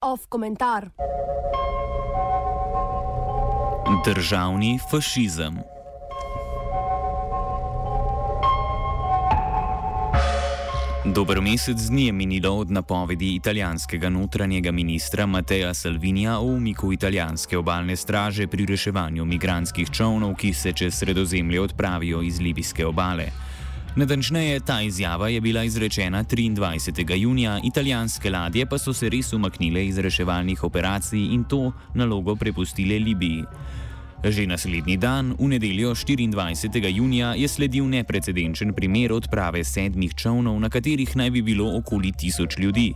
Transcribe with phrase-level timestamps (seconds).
[0.00, 0.90] Off komentar.
[4.04, 5.73] Državni fašizem.
[11.14, 17.58] Dober mesec dni je minilo od napovedi italijanskega notranjega ministra Mateja Salvinija o umiku italijanske
[17.58, 23.28] obalne straže pri reševanju migranskih čovnov, ki se čez sredozemlje odpravijo iz libijske obale.
[23.96, 27.16] Natančneje, ta izjava je bila izrečena 23.
[27.16, 32.98] junija, italijanske ladje pa so se res umaknile iz reševalnih operacij in to nalogo prepustile
[32.98, 33.44] Libiji.
[34.24, 36.56] Že naslednji dan, v nedeljo 24.
[36.88, 42.56] junija, je sledil neprecedenčen primer odprave sedmih čovnov, na katerih naj bi bilo okoli tisoč
[42.56, 42.94] ljudi.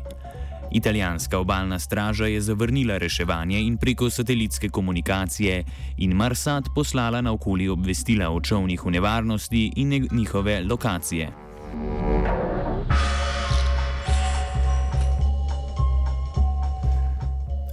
[0.73, 5.65] Italijanska obalna straža je zavrnila reševanje in preko satelitske komunikacije
[5.99, 11.29] in Marsat poslala na okoli obvestila o čovnih v nevarnosti in njihove lokacije.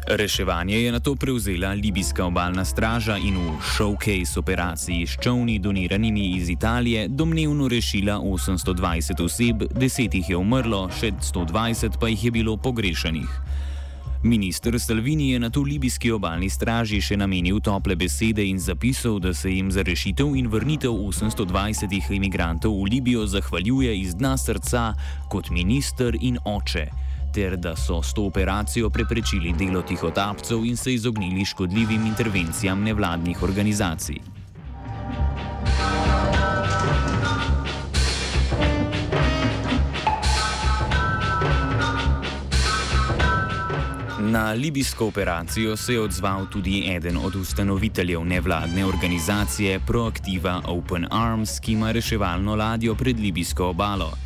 [0.07, 6.37] Reševanje je na to prevzela libijska obalna straža in v showcase operaciji s čovni doniranimi
[6.37, 12.31] iz Italije domnevno rešila 820 oseb, 10 jih je umrlo, še 120 pa jih je
[12.31, 13.29] bilo pogrešanih.
[14.23, 19.33] Ministr Salvini je na to libijski obalni straži še namenil tople besede in zapisal, da
[19.33, 24.93] se jim za rešitev in vrnitev 820 imigrantov v Libijo zahvaljuje iz dna srca
[25.29, 26.85] kot minister in oče
[27.35, 33.43] ter da so s to operacijo preprečili delo tihotapcev in se izognili škodljivim intervencijam nevladnih
[33.43, 34.19] organizacij.
[44.19, 51.59] Na libijsko operacijo se je odzval tudi eden od ustanoviteljev nevladne organizacije Proactiva Open Arms,
[51.59, 54.24] ki ima reševalno ladjo pred libijsko obalo.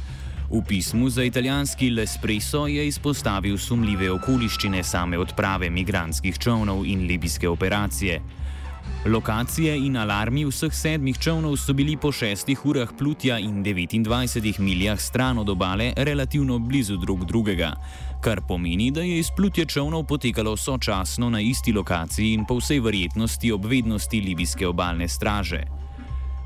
[0.50, 7.50] V pismu za italijanski L'Espresso je izpostavil sumljive okoliščine same odprave migranskih čovnov in libijske
[7.50, 8.22] operacije.
[9.06, 15.00] Lokacije in alarmi vseh sedmih čovnov so bili po šestih urah plutja in 29 miljah
[15.00, 17.76] stran od obale relativno blizu drug drugega,
[18.22, 23.52] kar pomeni, da je izplutje čovnov potekalo sočasno na isti lokaciji in po vsej verjetnosti
[23.52, 25.62] obvednosti libijske obalne straže.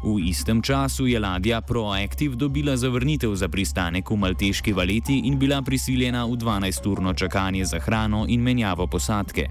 [0.03, 5.61] V istem času je ladja Proactive dobila zavrnitev za pristanek v Malteški valeti in bila
[5.61, 9.47] prisiljena v 12-urno čakanje za hrano in menjavo posadke.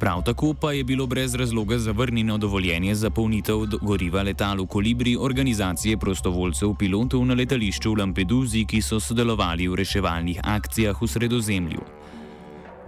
[0.00, 5.96] Prav tako pa je bilo brez razloga zavrnjeno dovoljenje za polnitev goriva letalu Kolibri organizacije
[5.96, 12.03] prostovoljcev pilotov na letališču v Lampeduzi, ki so sodelovali v reševalnih akcijah v sredozemlju.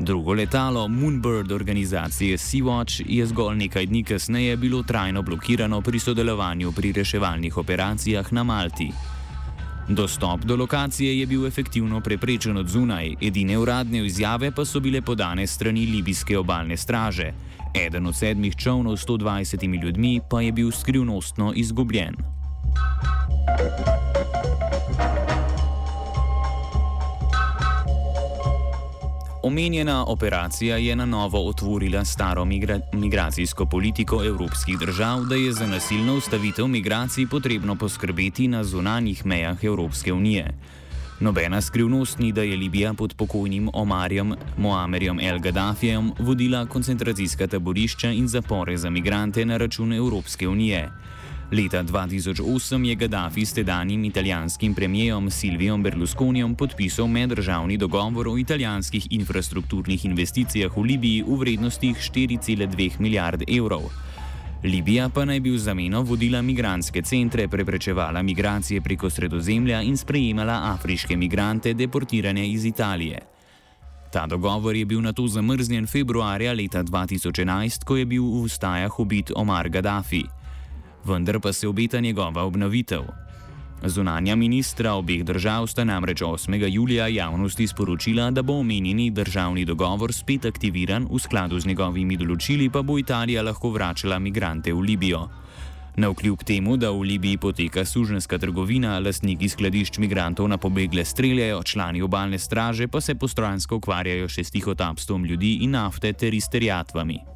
[0.00, 6.72] Drugo letalo Moonbird organizacije Sea-Watch je zgolj nekaj dni kasneje bilo trajno blokirano pri sodelovanju
[6.72, 8.90] pri reševalnih operacijah na Malti.
[9.88, 15.02] Dostop do lokacije je bil efektivno preprečen od zunaj, edine uradne izjave pa so bile
[15.02, 17.32] podane strani libijske obalne straže.
[17.74, 22.16] Eden od sedmih čovnov s 120 ljudmi pa je bil skrivnostno izgubljen.
[29.46, 35.66] Omenjena operacija je na novo otvorila staro migra migracijsko politiko evropskih držav, da je za
[35.66, 40.54] nasilno ustavitev migracij potrebno poskrbeti na zunanjih mejah Evropske unije.
[41.20, 48.10] Nobena skrivnost ni, da je Libija pod pokojnim Omarjem Moamerjem El Gaddafijem vodila koncentracijska taborišča
[48.10, 50.90] in zapore za migrante na račun Evropske unije.
[51.52, 59.06] Leta 2008 je Gaddafi s tedanjim italijanskim premijejem Silvijo Berlusconijem podpisal meddržavni dogovor o italijanskih
[59.10, 63.82] infrastrukturnih investicijah v Libiji v vrednosti 4,2 milijarde evrov.
[64.64, 70.72] Libija pa naj bi v zameno vodila migranske centre, preprečevala migracije preko sredozemlja in sprejemala
[70.74, 73.20] afriške migrante deportirane iz Italije.
[74.12, 79.00] Ta dogovor je bil na to zamrznjen februarja leta 2011, ko je bil v ustajah
[79.00, 80.35] ubit Omar Gaddafi
[81.06, 83.02] vendar pa se obeta njegova obnovitev.
[83.84, 86.66] Zunanja ministra obeh držav sta namreč 8.
[86.68, 92.70] julija javnosti sporočila, da bo omenjeni državni dogovor spet aktiviran, v skladu z njegovimi določili
[92.70, 95.28] pa bo Italija lahko vračala migrante v Libijo.
[95.96, 101.62] Na vkljub temu, da v Libiji poteka suženska trgovina, lastniki skladišč migrantov na pobegle streljajo,
[101.62, 107.35] člani obalne straže pa se postransko ukvarjajo še s tihotapstvom ljudi in nafte ter izterjatvami.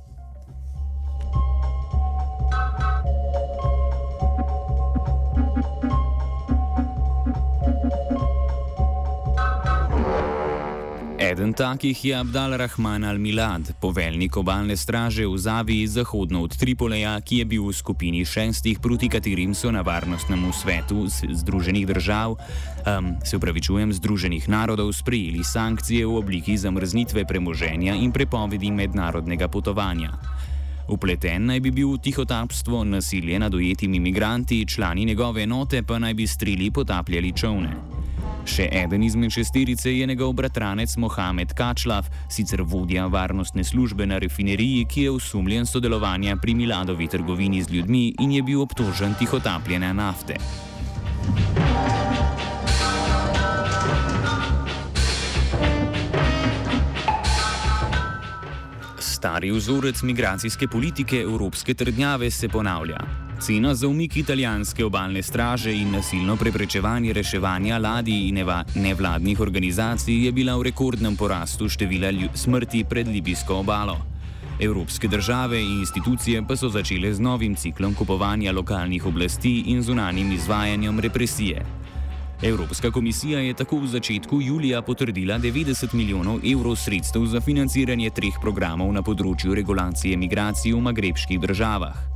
[11.31, 17.39] Eden takih je Abdal Rahman al-Milad, poveljnik obalne straže v Zaviji zahodno od Tripoleja, ki
[17.39, 23.39] je bil v skupini šestih, proti katerim so na varnostnem svetu Združenih držav, um, se
[23.39, 30.11] upravičujem, Združenih narodov sprejeli sankcije v obliki zamrznitve premoženja in prepovedi mednarodnega potovanja.
[30.91, 36.15] Upleten naj bi bil v tihotapstvo, nasilje nad ujetimi imigranti, člani njegove enote pa naj
[36.15, 38.00] bi strili potapljali čovne.
[38.51, 44.89] Še eden izmed šesterice je njegov bratranec Mohamed Kačlav, sicer vodja varnostne službe na refineriji,
[44.91, 50.41] ki je usumljen sodelovanja pri Miladovi trgovini z ljudmi in je bil obtožen tihotapljene nafte.
[58.99, 63.30] Stari vzorec migracijske politike evropske trdnjave se ponavlja.
[63.41, 68.39] Cena za umik italijanske obalne straže in nasilno preprečevanje reševanja ladij in
[68.75, 73.97] nevladnih organizacij je bila v rekordnem porastu števila smrti pred libijsko obalo.
[74.61, 80.33] Evropske države in institucije pa so začele z novim ciklom kupovanja lokalnih oblasti in zunanjim
[80.33, 81.65] izvajanjem represije.
[82.43, 88.37] Evropska komisija je tako v začetku julija potrdila 90 milijonov evrov sredstev za financiranje treh
[88.41, 92.10] programov na področju regulacije migracij v magrebskih državah.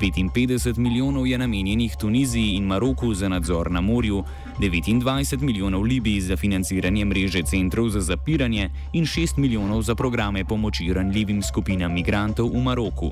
[0.00, 4.24] 55 milijonov je namenjenih Tuniziji in Maroku za nadzor na morju,
[4.58, 10.92] 29 milijonov Libiji za financiranje mreže centrov za zapiranje in 6 milijonov za programe pomoči
[10.92, 13.10] ranljivim skupinam migrantov v Maroku.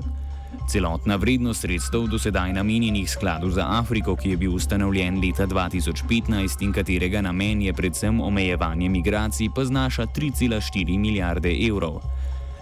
[0.69, 6.63] Celotna vrednost sredstev do sedaj namenjenih skladu za Afriko, ki je bil ustanovljen leta 2015
[6.63, 12.01] in katerega namen je predvsem omejevanje migracij, pa znaša 3,4 milijarde evrov.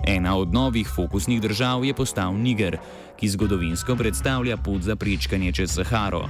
[0.06, 2.78] Ena od novih fokusnih držav je postal Niger,
[3.18, 6.28] ki zgodovinsko predstavlja pot za prečkanje čez Saharo.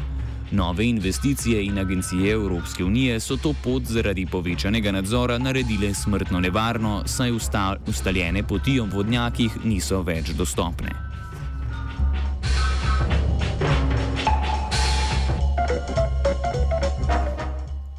[0.52, 7.04] Nove investicije in agencije Evropske unije so to pot zaradi povečanega nadzora naredile smrtno nevarno,
[7.06, 7.32] saj
[7.88, 11.08] ustaljene poti ob vodnjakih niso več dostopne.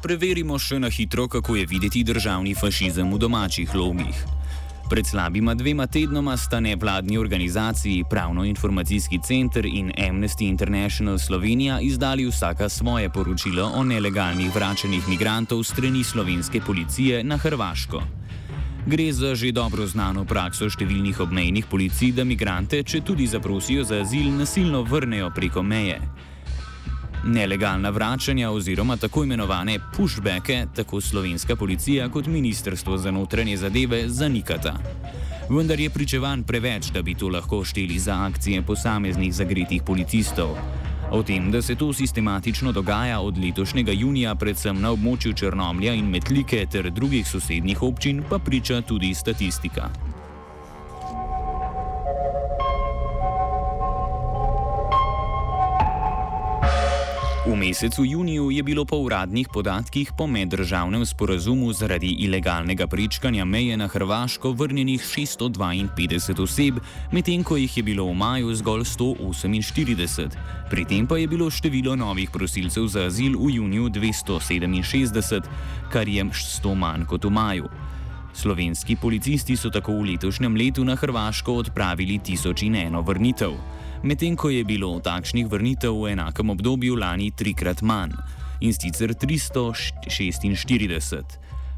[0.01, 4.25] Preverimo še na hitro, kako je videti državni fašizem v domačih logih.
[4.89, 12.69] Pred slabima dvema tednoma sta nevladni organizaciji Pravno-informacijski center in Amnesty International Slovenija izdali vsaka
[12.69, 18.01] svoje poročilo o nelegalnih vračanjih migrantov strani slovenske policije na Hrvaško.
[18.85, 24.01] Gre za že dobro znano prakso številnih obmejnih policij, da migrante, če tudi zaprosijo za
[24.01, 26.01] azil, nasilno vrnejo preko meje.
[27.23, 34.75] Nelegalna vračanja oziroma tako imenovane pushbacke tako slovenska policija kot Ministrstvo za notranje zadeve zanikata.
[35.49, 40.47] Vendar je pričevan preveč, da bi to lahko šteli za akcije posameznih zagretih policistov.
[41.11, 46.05] O tem, da se to sistematično dogaja od letošnjega junija, predvsem na območju Črnomlja in
[46.05, 49.89] Metlike ter drugih sosednjih občin, pa priča tudi statistika.
[57.49, 63.77] V mesecu juniju je bilo po uradnih podatkih po meddržavnem sporazumu zaradi ilegalnega prečkanja meje
[63.77, 66.77] na Hrvaško vrnjenih 652 oseb,
[67.11, 70.29] medtem ko jih je bilo v maju zgolj 148.
[70.69, 75.41] Pri tem pa je bilo število novih prosilcev za azil v juniju 267,
[75.89, 77.65] kar je 100 manj kot v maju.
[78.33, 83.57] Slovenski policisti so tako v letošnjem letu na Hrvaško odpravili 1001 vrnitev
[84.03, 88.11] medtem ko je bilo takšnih vrnitev v enakem obdobju lani trikrat manj
[88.61, 91.23] in sicer 346.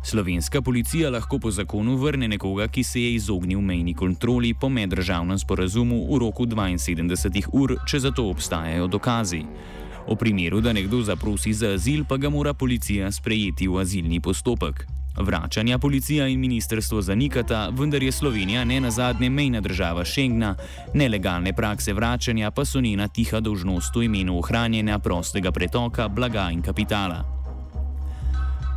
[0.04, 5.40] Slovenska policija lahko po zakonu vrne nekoga, ki se je izognil mejni kontroli po meddržavnem
[5.40, 9.46] sporazumu v roku 72 ur, če za to obstajajo dokazi.
[10.10, 15.01] V primeru, da nekdo zaprosi za azil, pa ga mora policija sprejeti v azilni postopek.
[15.18, 20.56] Vračanja policija in ministrstvo zanikata, vendar je Slovenija ne na zadnje mejna država Schengna,
[20.94, 26.62] nelegalne prakse vračanja pa so njena tiha dožnost v imenu ohranjanja prostega pretoka blaga in
[26.62, 27.24] kapitala.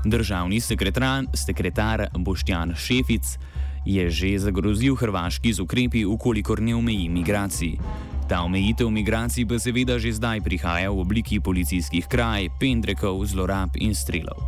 [0.05, 3.38] Državni sekretar, Boštjan Šefic
[3.87, 7.76] je že zagrozil Hrvaški z ukrepi, ukolikor ne omeji migracij.
[8.29, 13.95] Ta omejitev migracij pa seveda že zdaj prihaja v obliki policijskih kraj, pendrekov, zlorab in
[13.95, 14.41] strelov.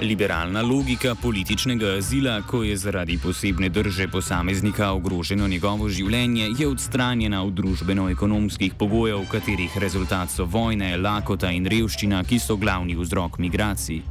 [0.00, 7.42] Liberalna logika političnega azila, ko je zaradi posebne drže posameznika ogroženo njegovo življenje, je odstranjena
[7.42, 14.04] od družbeno-ekonomskih pogojev, katerih rezultat so vojne, lakota in revščina, ki so glavni vzrok migracij.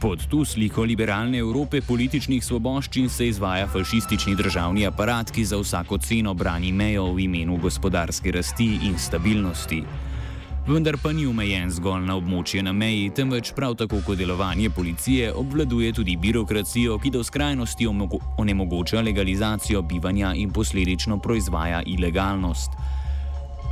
[0.00, 5.98] Pod to sliko liberalne Evrope političnih svoboščin se izvaja fašistični državni aparat, ki za vsako
[5.98, 9.82] ceno brani mejo v imenu gospodarske rasti in stabilnosti.
[10.68, 15.30] Vendar pa ni omejen zgolj na območje na meji, temveč prav tako kot delovanje policije
[15.32, 17.88] obvladuje tudi birokracijo, ki do skrajnosti
[18.36, 22.76] onemogoča legalizacijo bivanja in posledično proizvaja ilegalnost.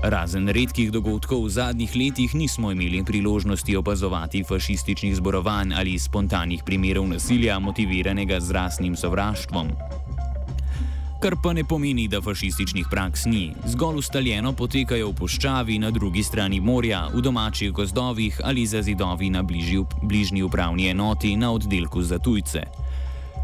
[0.09, 7.09] Razen redkih dogodkov v zadnjih letih nismo imeli priložnosti opazovati fašističnih zborovanj ali spontanih primerov
[7.13, 9.69] nasilja, motiviranega z rasnim sovraštvom.
[11.17, 16.23] Kar pa ne pomeni, da fašističnih praks ni, zgolj ustaljeno potekajo v poščavi na drugi
[16.23, 19.43] strani morja, v domačih gozdovih ali za zidovi na
[20.03, 22.67] bližnji upravni enoti na oddelku za tujce.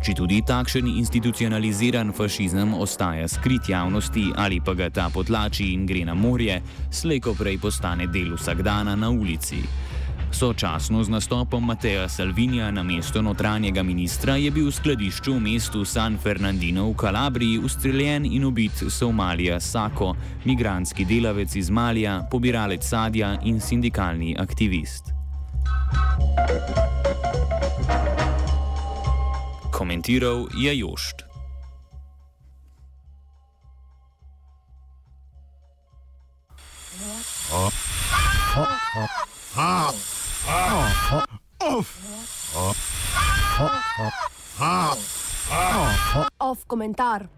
[0.04, 6.04] Če tudi takšen institucionaliziran fašizem ostaja skrit javnosti ali pa ga ta potlači in gre
[6.04, 6.60] na morje,
[6.90, 9.62] slejko prej postane del vsakdana na ulici.
[10.32, 15.84] Sočasno z nastopom Mateja Salvinija na mesto notranjega ministra je bil v skladišču v mestu
[15.84, 23.38] San Fernandino v Kalabriji ustreljen in ubit Somalija Sako, migranski delavec iz Malija, pobiralec sadja
[23.44, 25.12] in sindikalni aktivist.
[29.82, 31.26] komentiral je Jošt.
[37.50, 37.74] Off
[46.72, 47.28] comentar.